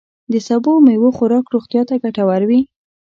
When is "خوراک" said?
1.17-1.45